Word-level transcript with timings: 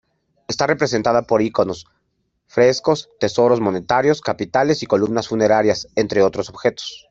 Está 0.47 0.65
representada 0.65 1.21
por 1.27 1.43
iconos, 1.43 1.85
frescos, 2.47 3.11
tesoros 3.19 3.59
monetarios, 3.61 4.21
capiteles 4.21 4.81
y 4.81 4.87
columnas 4.87 5.27
funerarias, 5.27 5.89
entre 5.95 6.23
otros 6.23 6.49
objetos. 6.49 6.97